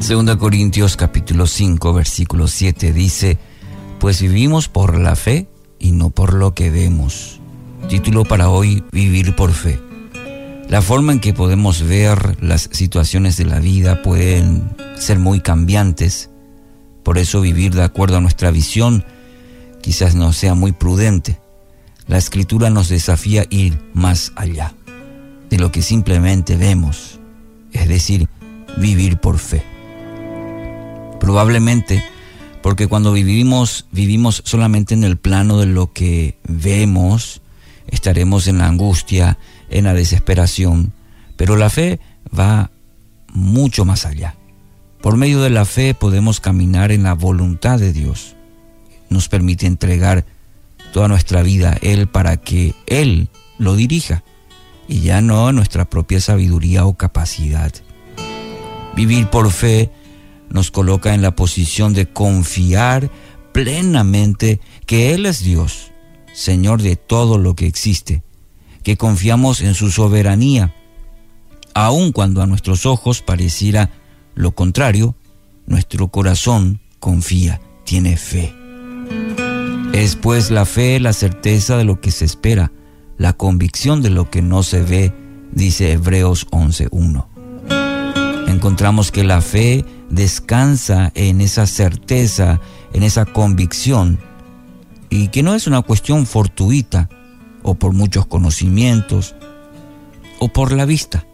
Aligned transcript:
Segunda 0.00 0.38
Corintios 0.38 0.96
capítulo 0.96 1.46
5 1.46 1.92
versículo 1.92 2.48
7 2.48 2.94
dice, 2.94 3.36
pues 4.00 4.22
vivimos 4.22 4.68
por 4.68 4.98
la 4.98 5.14
fe 5.14 5.46
y 5.78 5.92
no 5.92 6.08
por 6.08 6.32
lo 6.32 6.54
que 6.54 6.70
vemos. 6.70 7.38
Título 7.88 8.24
para 8.24 8.48
hoy, 8.48 8.82
Vivir 8.92 9.36
por 9.36 9.52
fe. 9.52 9.78
La 10.68 10.80
forma 10.80 11.12
en 11.12 11.20
que 11.20 11.34
podemos 11.34 11.82
ver 11.82 12.42
las 12.42 12.70
situaciones 12.72 13.36
de 13.36 13.44
la 13.44 13.60
vida 13.60 14.00
pueden 14.00 14.74
ser 14.96 15.18
muy 15.18 15.40
cambiantes, 15.40 16.30
por 17.02 17.18
eso 17.18 17.42
vivir 17.42 17.74
de 17.74 17.84
acuerdo 17.84 18.16
a 18.16 18.20
nuestra 18.22 18.50
visión 18.50 19.04
quizás 19.82 20.14
no 20.14 20.32
sea 20.32 20.54
muy 20.54 20.72
prudente. 20.72 21.38
La 22.06 22.16
escritura 22.16 22.70
nos 22.70 22.88
desafía 22.88 23.44
ir 23.50 23.78
más 23.92 24.32
allá 24.34 24.74
de 25.50 25.58
lo 25.58 25.70
que 25.70 25.82
simplemente 25.82 26.56
vemos, 26.56 27.20
es 27.72 27.86
decir, 27.86 28.28
vivir 28.78 29.18
por 29.18 29.38
fe. 29.38 29.79
Probablemente 31.20 32.02
porque 32.62 32.88
cuando 32.88 33.12
vivimos, 33.12 33.86
vivimos 33.90 34.42
solamente 34.44 34.94
en 34.94 35.04
el 35.04 35.16
plano 35.16 35.58
de 35.58 35.66
lo 35.66 35.92
que 35.92 36.38
vemos, 36.46 37.40
estaremos 37.86 38.48
en 38.48 38.58
la 38.58 38.66
angustia, 38.66 39.38
en 39.70 39.84
la 39.84 39.94
desesperación, 39.94 40.92
pero 41.36 41.56
la 41.56 41.70
fe 41.70 42.00
va 42.38 42.70
mucho 43.32 43.84
más 43.84 44.04
allá. 44.04 44.36
Por 45.00 45.16
medio 45.16 45.40
de 45.40 45.50
la 45.50 45.64
fe 45.64 45.94
podemos 45.94 46.40
caminar 46.40 46.92
en 46.92 47.04
la 47.04 47.14
voluntad 47.14 47.78
de 47.78 47.94
Dios. 47.94 48.36
Nos 49.08 49.28
permite 49.28 49.66
entregar 49.66 50.26
toda 50.92 51.08
nuestra 51.08 51.42
vida 51.42 51.72
a 51.72 51.76
Él 51.76 52.08
para 52.08 52.36
que 52.36 52.74
Él 52.86 53.28
lo 53.58 53.74
dirija 53.74 54.22
y 54.86 55.00
ya 55.00 55.22
no 55.22 55.50
nuestra 55.52 55.88
propia 55.88 56.20
sabiduría 56.20 56.84
o 56.84 56.94
capacidad. 56.94 57.72
Vivir 58.94 59.28
por 59.28 59.50
fe 59.50 59.90
nos 60.50 60.70
coloca 60.70 61.14
en 61.14 61.22
la 61.22 61.34
posición 61.34 61.94
de 61.94 62.06
confiar 62.06 63.10
plenamente 63.52 64.60
que 64.86 65.14
Él 65.14 65.26
es 65.26 65.42
Dios, 65.42 65.92
Señor 66.32 66.82
de 66.82 66.96
todo 66.96 67.38
lo 67.38 67.54
que 67.54 67.66
existe, 67.66 68.22
que 68.82 68.96
confiamos 68.96 69.60
en 69.60 69.74
su 69.74 69.90
soberanía, 69.90 70.74
aun 71.74 72.12
cuando 72.12 72.42
a 72.42 72.46
nuestros 72.46 72.86
ojos 72.86 73.22
pareciera 73.22 73.90
lo 74.34 74.52
contrario, 74.52 75.14
nuestro 75.66 76.08
corazón 76.08 76.80
confía, 76.98 77.60
tiene 77.84 78.16
fe. 78.16 78.54
Es 79.92 80.16
pues 80.16 80.50
la 80.50 80.64
fe 80.64 81.00
la 81.00 81.12
certeza 81.12 81.76
de 81.76 81.84
lo 81.84 82.00
que 82.00 82.10
se 82.10 82.24
espera, 82.24 82.72
la 83.18 83.32
convicción 83.32 84.02
de 84.02 84.10
lo 84.10 84.30
que 84.30 84.40
no 84.40 84.62
se 84.62 84.82
ve, 84.82 85.12
dice 85.52 85.92
Hebreos 85.92 86.46
11.1. 86.50 87.39
Encontramos 88.50 89.12
que 89.12 89.22
la 89.22 89.42
fe 89.42 89.84
descansa 90.10 91.12
en 91.14 91.40
esa 91.40 91.68
certeza, 91.68 92.60
en 92.92 93.04
esa 93.04 93.24
convicción, 93.24 94.18
y 95.08 95.28
que 95.28 95.44
no 95.44 95.54
es 95.54 95.68
una 95.68 95.82
cuestión 95.82 96.26
fortuita 96.26 97.08
o 97.62 97.76
por 97.76 97.92
muchos 97.92 98.26
conocimientos 98.26 99.36
o 100.40 100.48
por 100.48 100.72
la 100.72 100.84
vista. 100.84 101.24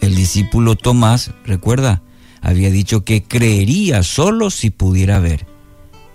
El 0.00 0.14
discípulo 0.14 0.76
Tomás, 0.76 1.30
recuerda, 1.44 2.02
había 2.40 2.70
dicho 2.70 3.04
que 3.04 3.22
creería 3.22 4.02
solo 4.02 4.48
si 4.48 4.70
pudiera 4.70 5.20
ver, 5.20 5.46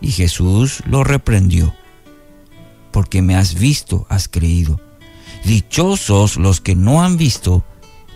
y 0.02 0.10
Jesús 0.10 0.82
lo 0.88 1.04
reprendió, 1.04 1.76
porque 2.92 3.22
me 3.22 3.36
has 3.36 3.54
visto, 3.54 4.08
has 4.10 4.28
creído. 4.28 4.82
Dichosos 5.44 6.38
los 6.38 6.62
que 6.62 6.76
no 6.76 7.04
han 7.04 7.16
visto 7.16 7.64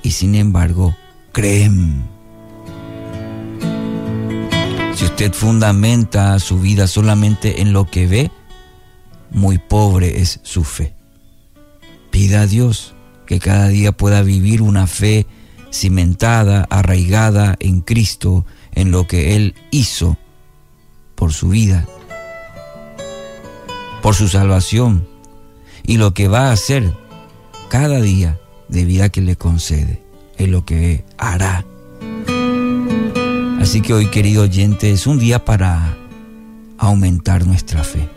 y 0.02 0.11
sin 0.11 0.33
embargo 0.33 0.95
creen. 1.39 2.03
Si 4.93 5.05
usted 5.05 5.31
fundamenta 5.31 6.37
su 6.37 6.59
vida 6.59 6.85
solamente 6.85 7.61
en 7.61 7.71
lo 7.71 7.85
que 7.85 8.07
ve, 8.07 8.29
muy 9.31 9.58
pobre 9.58 10.19
es 10.19 10.41
su 10.43 10.65
fe. 10.65 10.93
Pida 12.11 12.41
a 12.41 12.45
Dios 12.45 12.93
que 13.25 13.39
cada 13.39 13.69
día 13.69 13.93
pueda 13.93 14.21
vivir 14.21 14.61
una 14.61 14.86
fe 14.86 15.27
cimentada, 15.71 16.67
arraigada 16.69 17.55
en 17.61 17.80
Cristo, 17.80 18.45
en 18.73 18.91
lo 18.91 19.08
que 19.08 19.37
Él 19.37 19.55
hizo 19.71 20.17
por 21.15 21.31
su 21.31 21.47
vida, 21.47 21.87
por 24.02 24.14
su 24.14 24.27
salvación 24.27 25.08
y 25.83 25.95
lo 25.99 26.14
que 26.14 26.27
va 26.27 26.49
a 26.49 26.52
hacer 26.52 26.93
cada 27.69 28.02
día 28.02 28.37
de 28.67 28.83
vida 28.83 29.08
que 29.08 29.21
le 29.21 29.37
concede, 29.37 30.08
es 30.39 30.50
lo 30.50 30.66
que 30.66 31.05
hará 31.17 31.64
Así 33.70 33.82
que 33.82 33.94
hoy, 33.94 34.08
querido 34.08 34.44
oyente, 34.44 34.89
es 34.89 35.05
un 35.05 35.20
día 35.20 35.45
para 35.45 35.95
aumentar 36.77 37.45
nuestra 37.45 37.83
fe, 37.83 38.10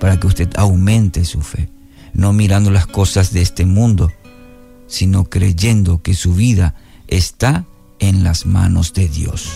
para 0.00 0.20
que 0.20 0.26
usted 0.26 0.50
aumente 0.56 1.24
su 1.24 1.40
fe, 1.40 1.70
no 2.12 2.32
mirando 2.32 2.70
las 2.70 2.86
cosas 2.86 3.32
de 3.32 3.40
este 3.40 3.64
mundo, 3.64 4.12
sino 4.86 5.24
creyendo 5.24 6.02
que 6.02 6.14
su 6.14 6.34
vida 6.34 6.74
está 7.06 7.64
en 8.00 8.22
las 8.22 8.44
manos 8.44 8.92
de 8.92 9.08
Dios. 9.08 9.48